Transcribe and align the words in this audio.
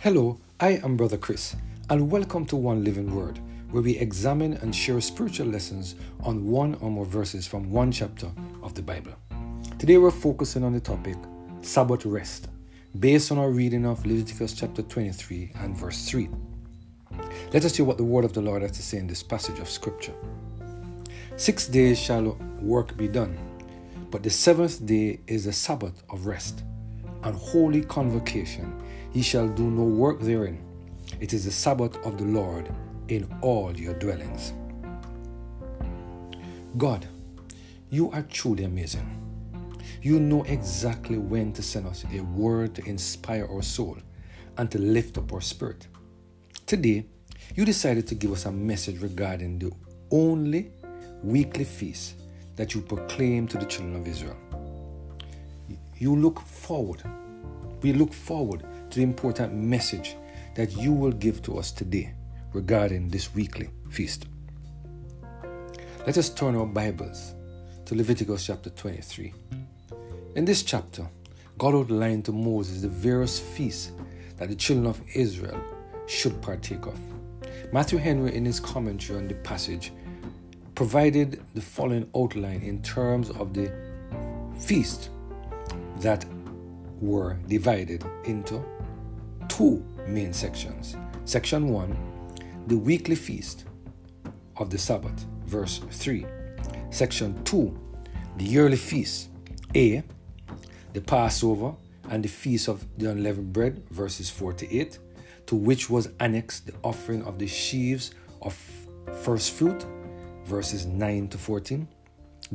Hello, 0.00 0.38
I 0.60 0.74
am 0.84 0.96
Brother 0.96 1.18
Chris, 1.18 1.56
and 1.90 2.08
welcome 2.08 2.46
to 2.46 2.54
One 2.54 2.84
Living 2.84 3.12
Word, 3.12 3.40
where 3.72 3.82
we 3.82 3.96
examine 3.98 4.52
and 4.52 4.72
share 4.72 5.00
spiritual 5.00 5.48
lessons 5.48 5.96
on 6.22 6.46
one 6.46 6.76
or 6.76 6.88
more 6.88 7.04
verses 7.04 7.48
from 7.48 7.68
one 7.68 7.90
chapter 7.90 8.30
of 8.62 8.74
the 8.74 8.80
Bible. 8.80 9.10
Today 9.76 9.98
we're 9.98 10.12
focusing 10.12 10.62
on 10.62 10.72
the 10.72 10.78
topic 10.78 11.16
Sabbath 11.62 12.06
rest, 12.06 12.46
based 13.00 13.32
on 13.32 13.38
our 13.38 13.50
reading 13.50 13.84
of 13.84 14.06
Leviticus 14.06 14.52
chapter 14.52 14.82
23 14.82 15.50
and 15.56 15.76
verse 15.76 16.08
3. 16.08 16.28
Let 17.52 17.64
us 17.64 17.74
hear 17.74 17.84
what 17.84 17.96
the 17.96 18.04
word 18.04 18.24
of 18.24 18.32
the 18.32 18.40
Lord 18.40 18.62
has 18.62 18.70
to 18.76 18.82
say 18.84 18.98
in 18.98 19.08
this 19.08 19.24
passage 19.24 19.58
of 19.58 19.68
Scripture. 19.68 20.14
Six 21.36 21.66
days 21.66 21.98
shall 21.98 22.38
work 22.60 22.96
be 22.96 23.08
done, 23.08 23.36
but 24.12 24.22
the 24.22 24.30
seventh 24.30 24.86
day 24.86 25.18
is 25.26 25.46
a 25.46 25.52
Sabbath 25.52 26.04
of 26.08 26.26
rest 26.26 26.62
and 27.22 27.34
holy 27.36 27.82
convocation. 27.82 28.72
Ye 29.12 29.22
shall 29.22 29.48
do 29.48 29.70
no 29.70 29.84
work 29.84 30.20
therein. 30.20 30.64
It 31.20 31.32
is 31.32 31.44
the 31.44 31.50
Sabbath 31.50 31.96
of 32.04 32.18
the 32.18 32.24
Lord 32.24 32.70
in 33.08 33.28
all 33.40 33.76
your 33.76 33.94
dwellings. 33.94 34.52
God, 36.76 37.06
you 37.90 38.10
are 38.10 38.22
truly 38.22 38.64
amazing. 38.64 39.14
You 40.02 40.20
know 40.20 40.44
exactly 40.44 41.18
when 41.18 41.52
to 41.54 41.62
send 41.62 41.86
us 41.86 42.04
a 42.12 42.20
word 42.20 42.74
to 42.76 42.84
inspire 42.84 43.48
our 43.50 43.62
soul 43.62 43.96
and 44.58 44.70
to 44.70 44.78
lift 44.78 45.18
up 45.18 45.32
our 45.32 45.40
spirit. 45.40 45.88
Today, 46.66 47.06
you 47.54 47.64
decided 47.64 48.06
to 48.08 48.14
give 48.14 48.30
us 48.32 48.44
a 48.44 48.52
message 48.52 49.00
regarding 49.00 49.58
the 49.58 49.72
only 50.10 50.70
weekly 51.22 51.64
feast 51.64 52.14
that 52.56 52.74
you 52.74 52.80
proclaim 52.80 53.48
to 53.48 53.58
the 53.58 53.64
children 53.64 53.96
of 53.96 54.06
Israel. 54.06 54.36
You 56.00 56.14
look 56.14 56.38
forward, 56.46 57.02
we 57.82 57.92
look 57.92 58.12
forward 58.12 58.60
to 58.90 58.96
the 58.96 59.02
important 59.02 59.52
message 59.52 60.14
that 60.54 60.76
you 60.76 60.92
will 60.92 61.10
give 61.10 61.42
to 61.42 61.58
us 61.58 61.72
today 61.72 62.14
regarding 62.52 63.08
this 63.08 63.34
weekly 63.34 63.68
feast. 63.90 64.26
Let 66.06 66.16
us 66.16 66.30
turn 66.30 66.54
our 66.54 66.66
Bibles 66.66 67.34
to 67.84 67.96
Leviticus 67.96 68.46
chapter 68.46 68.70
23. 68.70 69.34
In 70.36 70.44
this 70.44 70.62
chapter, 70.62 71.04
God 71.58 71.74
outlined 71.74 72.26
to 72.26 72.32
Moses 72.32 72.82
the 72.82 72.88
various 72.88 73.40
feasts 73.40 73.90
that 74.36 74.50
the 74.50 74.54
children 74.54 74.86
of 74.86 75.02
Israel 75.16 75.60
should 76.06 76.40
partake 76.40 76.86
of. 76.86 76.96
Matthew 77.72 77.98
Henry, 77.98 78.36
in 78.36 78.44
his 78.44 78.60
commentary 78.60 79.18
on 79.18 79.26
the 79.26 79.34
passage, 79.34 79.92
provided 80.76 81.42
the 81.54 81.60
following 81.60 82.08
outline 82.14 82.62
in 82.62 82.80
terms 82.82 83.30
of 83.30 83.52
the 83.52 83.72
feast 84.60 85.10
that 86.00 86.24
were 87.00 87.38
divided 87.46 88.04
into 88.24 88.64
two 89.48 89.84
main 90.06 90.32
sections. 90.32 90.96
Section 91.24 91.68
1, 91.68 91.96
the 92.66 92.76
weekly 92.76 93.14
feast 93.14 93.64
of 94.56 94.70
the 94.70 94.78
Sabbath, 94.78 95.26
verse 95.46 95.80
3. 95.90 96.26
Section 96.90 97.42
2, 97.44 97.78
the 98.36 98.44
yearly 98.44 98.76
feast, 98.76 99.28
A, 99.74 100.02
the 100.92 101.00
Passover 101.00 101.74
and 102.10 102.24
the 102.24 102.28
feast 102.28 102.68
of 102.68 102.86
the 102.96 103.10
unleavened 103.10 103.52
bread, 103.52 103.82
verses 103.90 104.30
4 104.30 104.54
to 104.54 104.76
8 104.76 104.98
to 105.48 105.56
which 105.56 105.88
was 105.88 106.10
annexed 106.20 106.66
the 106.66 106.74
offering 106.84 107.22
of 107.24 107.38
the 107.38 107.46
sheaves 107.46 108.10
of 108.42 108.54
first 109.22 109.52
fruit, 109.52 109.86
verses 110.44 110.84
9 110.84 111.28
to 111.28 111.38
14. 111.38 111.88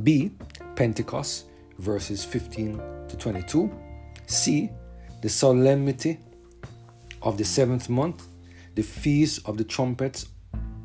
B. 0.04 0.32
Pentecost, 0.76 1.46
verses 1.80 2.24
15 2.24 2.82
to 3.08 3.18
22. 3.18 3.72
C. 4.26 4.70
The 5.22 5.30
solemnity 5.30 6.20
of 7.22 7.38
the 7.38 7.46
seventh 7.46 7.90
month, 7.90 8.28
the 8.76 8.84
feast 8.84 9.42
of 9.46 9.58
the 9.58 9.64
trumpets 9.64 10.28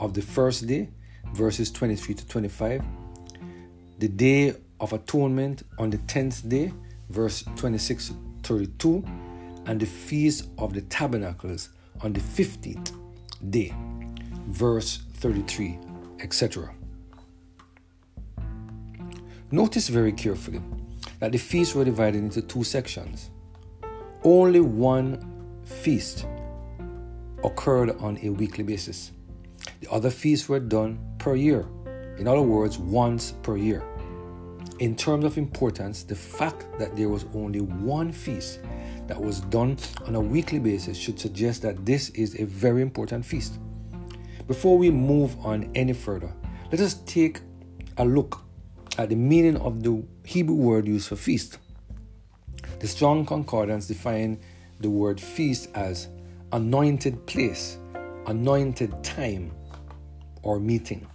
of 0.01 0.15
the 0.15 0.23
first 0.23 0.67
day, 0.67 0.89
verses 1.35 1.71
23 1.71 2.15
to 2.15 2.29
25. 2.29 2.83
The 3.99 4.09
day 4.09 4.55
of 4.81 4.93
atonement 4.93 5.65
on 5.79 5.91
the 5.91 5.99
tenth 5.99 6.49
day, 6.49 6.73
verse 7.11 7.45
26 7.57 8.09
to 8.09 8.15
32. 8.43 9.05
And 9.67 9.81
the 9.81 9.87
feast 9.87 10.49
of 10.57 10.73
the 10.73 10.83
tabernacles 10.83 11.71
on 12.01 12.13
the 12.13 12.21
15th 12.21 12.93
day, 13.51 13.75
verse 14.47 15.03
33, 15.15 15.79
etc. 16.21 16.73
Notice 19.51 19.89
very 19.89 20.13
carefully 20.13 20.61
that 21.19 21.33
the 21.33 21.39
feasts 21.39 21.75
were 21.75 21.85
divided 21.85 22.23
into 22.23 22.43
two 22.43 22.65
sections. 22.65 23.31
Only 24.25 24.61
one 24.61 25.63
feast 25.65 26.27
occurred 27.45 27.91
on 28.01 28.19
a 28.23 28.31
weekly 28.31 28.65
basis. 28.65 29.13
The 29.81 29.91
other 29.91 30.11
feasts 30.11 30.49
were 30.49 30.61
done 30.61 30.99
per 31.19 31.35
year, 31.35 31.67
in 32.19 32.27
other 32.27 32.43
words, 32.43 32.79
once 32.79 33.33
per 33.43 33.57
year. 33.57 33.85
In 34.81 34.95
terms 34.95 35.25
of 35.25 35.39
importance, 35.39 36.05
the 36.05 36.15
fact 36.15 36.67
that 36.79 36.97
there 36.97 37.09
was 37.09 37.27
only 37.35 37.61
one 37.61 38.13
feast 38.13 38.61
that 39.09 39.21
was 39.21 39.41
done 39.41 39.77
on 40.07 40.15
a 40.15 40.21
weekly 40.21 40.59
basis 40.59 40.97
should 40.97 41.19
suggest 41.19 41.63
that 41.63 41.85
this 41.85 42.11
is 42.11 42.39
a 42.41 42.45
very 42.45 42.83
important 42.83 43.25
feast. 43.25 43.59
Before 44.47 44.79
we 44.79 44.91
move 44.91 45.37
on 45.45 45.71
any 45.75 45.93
further, 45.93 46.33
let 46.71 46.81
us 46.81 46.95
take 47.07 47.41
a 47.97 48.05
look 48.05 48.48
at 48.99 49.09
the 49.09 49.17
meaning 49.17 49.57
of 49.59 49.83
the 49.83 50.05
Hebrew 50.25 50.57
word 50.57 50.89
used 50.89 51.09
for 51.09 51.17
feast. 51.17 51.59
The 52.81 52.89
Strong 52.89 53.27
Concordance 53.27 53.87
defines 53.87 54.39
the 54.81 54.91
word 54.91 55.21
feast 55.21 55.71
as 55.75 56.09
anointed 56.53 57.25
place, 57.27 57.79
anointed 58.27 59.03
time, 59.05 59.53
or 60.43 60.59
meeting. 60.59 61.07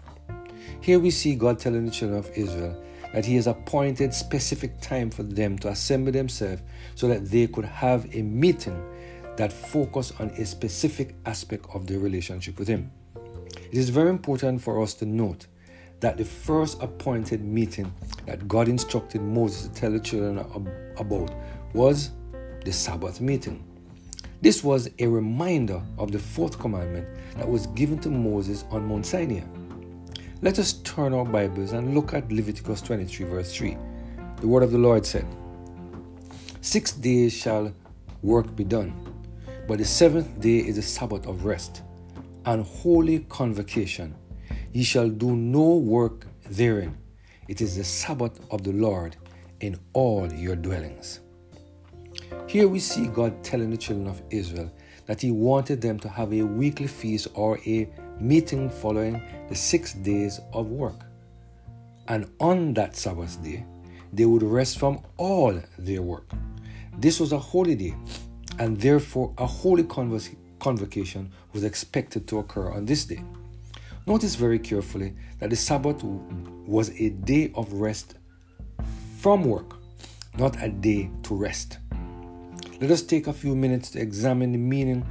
Here 0.80 0.98
we 0.98 1.12
see 1.12 1.36
God 1.36 1.60
telling 1.60 1.86
the 1.86 1.92
children 1.92 2.20
of 2.20 2.30
Israel 2.32 2.82
that 3.14 3.26
He 3.26 3.36
has 3.36 3.48
appointed 3.48 4.14
specific 4.14 4.80
time 4.80 5.12
for 5.12 5.24
them 5.24 5.58
to 5.60 5.70
assemble 5.70 6.12
themselves 6.12 6.62
so 6.96 7.08
that 7.10 7.30
they 7.30 7.48
could 7.48 7.66
have 7.66 8.08
a 8.16 8.22
meeting 8.22 8.82
that 9.36 9.52
focused 9.52 10.20
on 10.22 10.30
a 10.32 10.46
specific 10.46 11.16
aspect 11.26 11.66
of 11.74 11.86
their 11.88 12.00
relationship 12.00 12.58
with 12.58 12.68
Him. 12.68 12.92
It 13.16 13.78
is 13.78 13.90
very 13.90 14.10
important 14.10 14.62
for 14.62 14.82
us 14.82 14.94
to 14.96 15.06
note 15.06 15.48
that 16.04 16.18
the 16.18 16.26
first 16.26 16.84
appointed 16.84 17.42
meeting 17.42 17.90
that 18.26 18.46
God 18.46 18.68
instructed 18.68 19.22
Moses 19.22 19.70
to 19.70 19.74
tell 19.74 19.90
the 19.90 20.02
children 20.02 20.38
about 20.98 21.34
was 21.74 22.12
the 22.66 22.74
Sabbath 22.74 23.22
meeting. 23.22 23.64
This 24.42 24.66
was 24.66 24.90
a 25.00 25.08
reminder 25.08 25.82
of 25.98 26.12
the 26.12 26.20
fourth 26.20 26.60
commandment 26.60 27.08
that 27.38 27.48
was 27.48 27.68
given 27.68 28.00
to 28.00 28.10
Moses 28.10 28.66
on 28.70 28.86
Mount 28.86 29.06
Sinai. 29.06 29.46
Let 30.42 30.60
us 30.60 30.74
turn 30.84 31.14
our 31.14 31.24
Bibles 31.24 31.72
and 31.72 31.96
look 31.96 32.14
at 32.14 32.30
Leviticus 32.30 32.82
23, 32.82 33.26
verse 33.28 33.56
3. 33.56 33.78
The 34.42 34.48
word 34.48 34.64
of 34.64 34.74
the 34.74 34.78
Lord 34.78 35.06
said, 35.06 35.26
Six 36.60 36.92
days 36.92 37.32
shall 37.32 37.74
work 38.22 38.54
be 38.58 38.66
done, 38.66 38.94
but 39.70 39.78
the 39.78 39.86
seventh 39.86 40.42
day 40.42 40.58
is 40.58 40.78
a 40.78 40.82
Sabbath 40.82 41.26
of 41.28 41.46
rest 41.46 41.82
and 42.46 42.66
holy 42.66 43.20
convocation. 43.30 44.16
Ye 44.74 44.84
shall 44.84 45.08
do 45.08 45.36
no 45.36 45.76
work 45.76 46.26
therein. 46.50 46.98
It 47.48 47.62
is 47.62 47.78
the 47.78 47.84
Sabbath 47.84 48.40
of 48.50 48.64
the 48.64 48.72
Lord 48.72 49.16
in 49.60 49.80
all 49.94 50.34
your 50.34 50.56
dwellings. 50.56 51.20
Here 52.48 52.68
we 52.68 52.80
see 52.80 53.06
God 53.06 53.44
telling 53.44 53.70
the 53.70 53.78
children 53.78 54.08
of 54.08 54.24
Israel 54.32 54.72
that 55.06 55.22
He 55.22 55.30
wanted 55.30 55.80
them 55.80 56.00
to 56.00 56.10
have 56.10 56.34
a 56.34 56.42
weekly 56.42 56.88
feast 56.88 57.28
or 57.36 57.60
a 57.68 57.88
meeting 58.20 58.68
following 58.68 59.22
the 59.48 59.56
six 59.56 59.94
days 59.94 60.40
of 60.54 60.72
work. 60.72 61.06
And 62.08 62.32
on 62.40 62.74
that 62.74 62.96
Sabbath 62.96 63.44
day, 63.44 63.66
they 64.12 64.26
would 64.26 64.42
rest 64.42 64.80
from 64.80 65.02
all 65.18 65.62
their 65.78 66.02
work. 66.02 66.32
This 66.98 67.20
was 67.20 67.32
a 67.32 67.40
holy 67.40 67.76
day, 67.76 67.96
and 68.58 68.80
therefore 68.80 69.34
a 69.38 69.46
holy 69.46 69.84
convocation 69.84 71.32
was 71.54 71.64
expected 71.64 72.28
to 72.30 72.40
occur 72.40 72.72
on 72.72 72.86
this 72.86 73.06
day. 73.06 73.24
Notice 74.06 74.36
very 74.36 74.60
carefully 74.60 75.16
that 75.40 75.50
the 75.50 75.56
Sabbath 75.56 76.04
was 76.04 76.90
a 77.00 77.10
day 77.10 77.52
of 77.56 77.72
rest 77.72 78.16
from 79.20 79.46
work, 79.46 79.78
not 80.38 80.62
a 80.62 80.68
day 80.68 81.10
to 81.24 81.36
rest. 81.36 81.78
Let 82.82 82.92
us 82.92 83.02
take 83.02 83.28
a 83.28 83.34
few 83.34 83.56
minutes 83.56 83.92
to 83.92 84.02
examine 84.02 84.52
the 84.52 84.58
meaning 84.58 85.06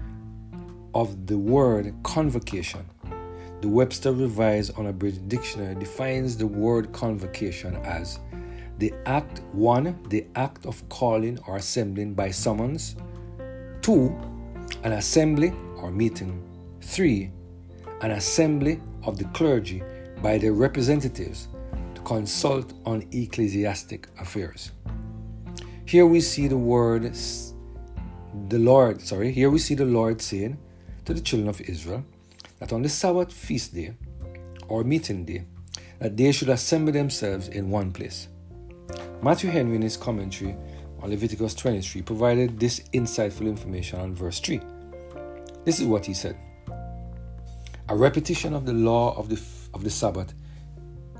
of 0.94 1.26
the 1.26 1.38
word 1.38 1.94
convocation. 2.02 2.84
The 3.62 3.68
Webster 3.68 4.12
Revised 4.12 4.76
Unabridged 4.78 5.26
Dictionary 5.26 5.76
defines 5.76 6.36
the 6.36 6.46
word 6.46 6.92
convocation 6.92 7.76
as 7.76 8.18
the 8.76 8.92
act 9.06 9.40
one, 9.52 9.98
the 10.10 10.26
act 10.34 10.66
of 10.66 10.86
calling 10.90 11.38
or 11.46 11.56
assembling 11.56 12.12
by 12.12 12.30
summons, 12.30 12.96
two, 13.80 14.14
an 14.82 14.92
assembly 14.92 15.54
or 15.76 15.90
meeting, 15.90 16.42
three, 16.82 17.30
an 18.02 18.12
assembly 18.12 18.80
of 19.04 19.16
the 19.16 19.24
clergy 19.26 19.82
by 20.20 20.36
their 20.36 20.52
representatives 20.52 21.48
to 21.94 22.00
consult 22.02 22.74
on 22.84 23.06
ecclesiastic 23.12 24.08
affairs. 24.20 24.72
Here 25.86 26.06
we 26.06 26.20
see 26.20 26.48
the 26.48 26.56
word 26.56 27.16
the 28.48 28.58
Lord, 28.58 29.00
sorry, 29.00 29.30
here 29.30 29.50
we 29.50 29.58
see 29.58 29.74
the 29.74 29.84
Lord 29.84 30.20
saying 30.20 30.58
to 31.04 31.14
the 31.14 31.20
children 31.20 31.48
of 31.48 31.60
Israel 31.60 32.04
that 32.58 32.72
on 32.72 32.82
the 32.82 32.88
Sabbath 32.88 33.32
feast 33.32 33.74
day 33.74 33.94
or 34.68 34.84
meeting 34.84 35.24
day, 35.24 35.44
that 35.98 36.16
they 36.16 36.32
should 36.32 36.48
assemble 36.48 36.92
themselves 36.92 37.48
in 37.48 37.70
one 37.70 37.92
place. 37.92 38.28
Matthew 39.22 39.50
Henry, 39.50 39.76
in 39.76 39.82
his 39.82 39.96
commentary 39.96 40.56
on 41.00 41.10
Leviticus 41.10 41.54
23, 41.54 42.02
provided 42.02 42.58
this 42.58 42.80
insightful 42.94 43.46
information 43.46 44.00
on 44.00 44.14
verse 44.14 44.40
3. 44.40 44.60
This 45.64 45.78
is 45.78 45.86
what 45.86 46.06
he 46.06 46.14
said 46.14 46.36
A 47.92 47.94
repetition 47.94 48.54
of 48.54 48.64
the 48.64 48.72
law 48.72 49.14
of 49.18 49.28
the, 49.28 49.38
of 49.74 49.84
the 49.84 49.90
Sabbath 49.90 50.32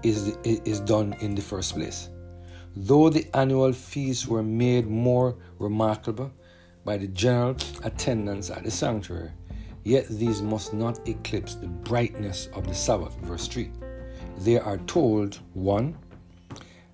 is, 0.03 0.39
is 0.43 0.81
done 0.81 1.15
in 1.21 1.35
the 1.35 1.43
first 1.43 1.75
place. 1.75 2.09
Though 2.75 3.11
the 3.11 3.27
annual 3.37 3.75
feasts 3.75 4.27
were 4.27 4.43
made 4.43 4.87
more 4.87 5.37
remarkable 5.59 6.33
by 6.83 6.97
the 6.97 7.09
general 7.09 7.57
attendance 7.85 8.49
at 8.49 8.65
the 8.65 8.71
sanctuary, 8.71 9.33
yet 9.85 10.09
these 10.09 10.41
must 10.41 10.73
not 10.73 11.07
eclipse 11.07 11.57
the 11.57 11.67
brightness 11.67 12.49
of 12.55 12.67
the 12.67 12.75
Sabbath. 12.75 13.15
Verse 13.17 13.47
3. 13.49 13.71
They 14.39 14.59
are 14.59 14.79
told, 14.79 15.41
1. 15.53 15.95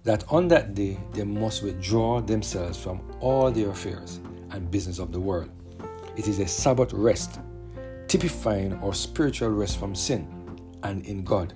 That 0.02 0.24
on 0.28 0.48
that 0.48 0.74
day 0.74 0.98
they 1.12 1.22
must 1.22 1.62
withdraw 1.62 2.20
themselves 2.20 2.82
from 2.82 3.00
all 3.20 3.52
their 3.52 3.70
affairs 3.70 4.18
and 4.50 4.72
business 4.72 4.98
of 4.98 5.12
the 5.12 5.20
world. 5.20 5.50
It 6.16 6.26
is 6.26 6.40
a 6.40 6.48
Sabbath 6.48 6.92
rest, 6.92 7.38
typifying 8.08 8.72
our 8.82 8.94
spiritual 8.94 9.50
rest 9.50 9.78
from 9.78 9.94
sin 9.94 10.26
and 10.82 11.04
in 11.04 11.24
God. 11.24 11.54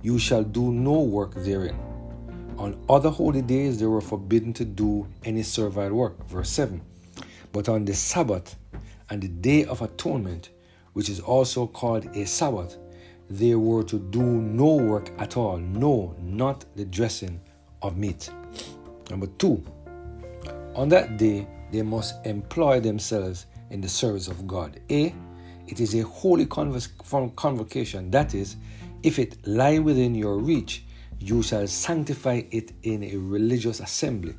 You 0.00 0.18
shall 0.18 0.44
do 0.44 0.72
no 0.72 1.00
work 1.00 1.34
therein. 1.34 1.78
On 2.58 2.80
other 2.88 3.10
holy 3.10 3.42
days 3.42 3.78
they 3.80 3.86
were 3.86 4.00
forbidden 4.00 4.52
to 4.54 4.64
do 4.64 5.06
any 5.24 5.42
servile 5.42 5.92
work. 5.92 6.28
Verse 6.28 6.50
7. 6.50 6.80
But 7.52 7.68
on 7.68 7.84
the 7.84 7.94
Sabbath 7.94 8.56
and 9.10 9.20
the 9.20 9.28
day 9.28 9.64
of 9.64 9.82
atonement, 9.82 10.50
which 10.92 11.08
is 11.08 11.20
also 11.20 11.66
called 11.66 12.06
a 12.16 12.24
Sabbath, 12.24 12.78
they 13.28 13.54
were 13.54 13.82
to 13.84 13.98
do 13.98 14.22
no 14.22 14.76
work 14.76 15.10
at 15.18 15.36
all. 15.36 15.58
No, 15.58 16.14
not 16.20 16.64
the 16.76 16.84
dressing 16.84 17.40
of 17.82 17.96
meat. 17.96 18.30
Number 19.10 19.26
two, 19.38 19.62
on 20.74 20.88
that 20.90 21.16
day 21.16 21.46
they 21.72 21.82
must 21.82 22.24
employ 22.26 22.80
themselves 22.80 23.46
in 23.70 23.80
the 23.80 23.88
service 23.88 24.28
of 24.28 24.46
God. 24.46 24.80
A, 24.90 25.14
it 25.68 25.80
is 25.80 25.94
a 25.94 26.02
holy 26.02 26.46
convocation. 26.46 28.10
That 28.10 28.34
is, 28.34 28.56
if 29.02 29.18
it 29.18 29.46
lie 29.46 29.78
within 29.78 30.14
your 30.14 30.38
reach, 30.38 30.84
you 31.18 31.42
shall 31.42 31.66
sanctify 31.66 32.42
it 32.50 32.72
in 32.82 33.04
a 33.04 33.16
religious 33.16 33.80
assembly. 33.80 34.34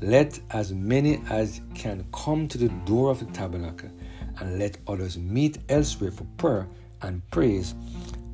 Let 0.00 0.40
as 0.50 0.72
many 0.72 1.22
as 1.30 1.60
can 1.74 2.04
come 2.12 2.48
to 2.48 2.58
the 2.58 2.68
door 2.86 3.10
of 3.10 3.20
the 3.20 3.32
tabernacle, 3.32 3.90
and 4.38 4.58
let 4.58 4.78
others 4.88 5.18
meet 5.18 5.58
elsewhere 5.68 6.10
for 6.10 6.24
prayer 6.36 6.68
and 7.02 7.22
praise 7.30 7.74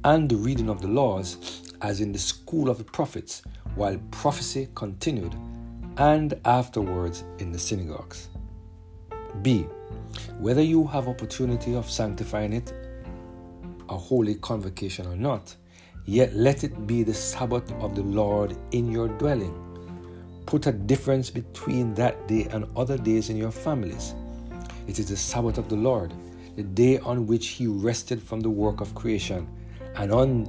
and 0.04 0.28
the 0.28 0.36
reading 0.36 0.70
of 0.70 0.80
the 0.80 0.88
laws, 0.88 1.72
as 1.82 2.00
in 2.00 2.12
the 2.12 2.18
school 2.18 2.70
of 2.70 2.78
the 2.78 2.84
prophets, 2.84 3.42
while 3.74 3.98
prophecy 4.10 4.68
continued, 4.74 5.34
and 5.96 6.34
afterwards 6.44 7.24
in 7.38 7.52
the 7.52 7.58
synagogues. 7.58 8.28
B. 9.42 9.66
Whether 10.38 10.62
you 10.62 10.86
have 10.86 11.08
opportunity 11.08 11.74
of 11.74 11.90
sanctifying 11.90 12.52
it, 12.52 12.72
a 13.88 13.96
holy 13.96 14.36
convocation 14.36 15.06
or 15.06 15.16
not, 15.16 15.54
yet 16.04 16.34
let 16.34 16.64
it 16.64 16.86
be 16.86 17.02
the 17.02 17.14
Sabbath 17.14 17.70
of 17.80 17.94
the 17.94 18.02
Lord 18.02 18.56
in 18.70 18.90
your 18.90 19.08
dwelling. 19.08 19.64
Put 20.46 20.66
a 20.66 20.72
difference 20.72 21.28
between 21.28 21.94
that 21.94 22.26
day 22.28 22.46
and 22.50 22.66
other 22.76 22.96
days 22.96 23.30
in 23.30 23.36
your 23.36 23.50
families. 23.50 24.14
It 24.86 24.98
is 24.98 25.08
the 25.08 25.16
Sabbath 25.16 25.58
of 25.58 25.68
the 25.68 25.76
Lord, 25.76 26.14
the 26.56 26.62
day 26.62 26.98
on 26.98 27.26
which 27.26 27.48
He 27.48 27.66
rested 27.66 28.22
from 28.22 28.40
the 28.40 28.48
work 28.48 28.80
of 28.80 28.94
creation, 28.94 29.46
and 29.96 30.10
on, 30.10 30.48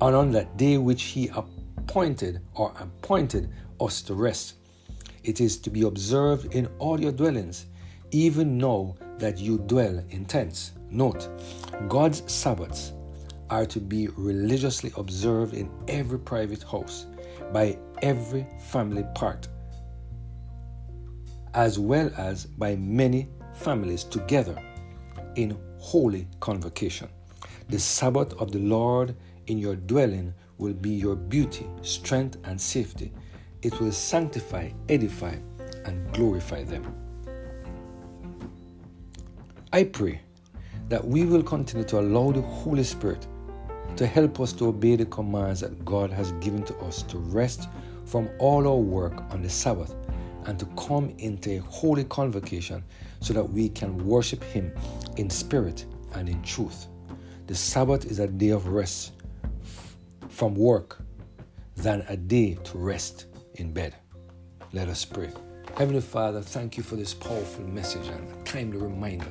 and 0.00 0.16
on 0.16 0.32
that 0.32 0.56
day 0.56 0.78
which 0.78 1.04
He 1.04 1.28
appointed 1.28 2.40
or 2.54 2.72
appointed 2.80 3.50
us 3.80 4.02
to 4.02 4.14
rest. 4.14 4.54
It 5.22 5.40
is 5.40 5.58
to 5.58 5.70
be 5.70 5.82
observed 5.82 6.54
in 6.54 6.66
all 6.78 7.00
your 7.00 7.12
dwellings, 7.12 7.66
even 8.10 8.58
know 8.58 8.96
that 9.18 9.38
you 9.38 9.58
dwell 9.58 10.02
in 10.10 10.24
tents. 10.24 10.72
Note, 10.90 11.28
God's 11.88 12.22
Sabbaths 12.30 12.92
are 13.50 13.66
to 13.66 13.80
be 13.80 14.08
religiously 14.08 14.92
observed 14.96 15.54
in 15.54 15.70
every 15.88 16.18
private 16.18 16.62
house 16.62 17.06
by 17.52 17.78
every 18.02 18.46
family 18.60 19.04
part, 19.14 19.48
as 21.54 21.78
well 21.78 22.10
as 22.16 22.46
by 22.46 22.76
many 22.76 23.28
families 23.54 24.04
together 24.04 24.56
in 25.36 25.58
holy 25.78 26.26
convocation. 26.40 27.08
The 27.68 27.78
Sabbath 27.78 28.32
of 28.34 28.52
the 28.52 28.58
Lord 28.58 29.14
in 29.46 29.58
your 29.58 29.76
dwelling 29.76 30.34
will 30.58 30.74
be 30.74 30.90
your 30.90 31.16
beauty, 31.16 31.66
strength, 31.82 32.36
and 32.44 32.60
safety. 32.60 33.12
It 33.62 33.78
will 33.80 33.92
sanctify, 33.92 34.70
edify, 34.88 35.36
and 35.84 36.12
glorify 36.12 36.64
them. 36.64 37.07
I 39.70 39.84
pray 39.84 40.22
that 40.88 41.06
we 41.06 41.26
will 41.26 41.42
continue 41.42 41.84
to 41.88 42.00
allow 42.00 42.32
the 42.32 42.40
Holy 42.40 42.84
Spirit 42.84 43.26
to 43.96 44.06
help 44.06 44.40
us 44.40 44.54
to 44.54 44.68
obey 44.68 44.96
the 44.96 45.04
commands 45.04 45.60
that 45.60 45.84
God 45.84 46.10
has 46.10 46.32
given 46.32 46.62
to 46.62 46.76
us 46.78 47.02
to 47.02 47.18
rest 47.18 47.68
from 48.06 48.30
all 48.38 48.66
our 48.66 48.78
work 48.78 49.12
on 49.30 49.42
the 49.42 49.50
Sabbath 49.50 49.94
and 50.46 50.58
to 50.58 50.64
come 50.78 51.12
into 51.18 51.58
a 51.58 51.58
holy 51.58 52.04
convocation 52.04 52.82
so 53.20 53.34
that 53.34 53.44
we 53.44 53.68
can 53.68 53.98
worship 54.06 54.42
Him 54.42 54.72
in 55.18 55.28
spirit 55.28 55.84
and 56.14 56.30
in 56.30 56.42
truth. 56.42 56.86
The 57.46 57.54
Sabbath 57.54 58.06
is 58.06 58.20
a 58.20 58.26
day 58.26 58.50
of 58.50 58.68
rest 58.68 59.12
from 60.30 60.54
work 60.54 61.02
than 61.76 62.06
a 62.08 62.16
day 62.16 62.54
to 62.54 62.78
rest 62.78 63.26
in 63.56 63.74
bed. 63.74 63.94
Let 64.72 64.88
us 64.88 65.04
pray. 65.04 65.30
Heavenly 65.76 66.00
Father, 66.00 66.40
thank 66.40 66.78
you 66.78 66.82
for 66.82 66.96
this 66.96 67.12
powerful 67.12 67.64
message 67.64 68.06
and 68.06 68.30
a 68.30 68.42
timely 68.44 68.78
reminder 68.78 69.28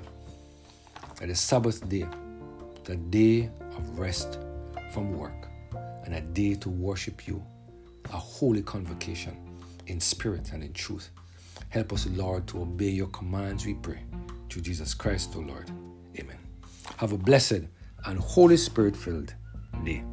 the 1.26 1.36
Sabbath 1.36 1.88
day, 1.90 2.06
the 2.84 2.96
day 2.96 3.50
of 3.76 4.00
rest 4.00 4.40
from 4.92 5.18
work 5.18 5.48
and 6.06 6.16
a 6.16 6.22
day 6.22 6.56
to 6.56 6.70
worship 6.70 7.28
you, 7.28 7.44
a 8.14 8.18
holy 8.18 8.62
convocation 8.62 9.36
in 9.88 10.00
spirit 10.00 10.52
and 10.54 10.64
in 10.64 10.74
truth. 10.74 11.10
Help 11.70 11.92
us, 11.94 12.08
Lord, 12.08 12.48
to 12.48 12.62
obey 12.62 12.90
your 12.90 13.08
commands, 13.08 13.66
we 13.66 13.74
pray. 13.74 14.00
Through 14.50 14.62
Jesus 14.62 14.94
Christ, 14.94 15.34
O 15.36 15.40
Lord. 15.40 15.70
Amen. 16.18 16.38
Have 16.98 17.12
a 17.12 17.18
blessed 17.18 17.64
and 18.06 18.20
Holy 18.20 18.58
Spirit 18.58 18.96
filled 18.96 19.34
day. 19.84 20.04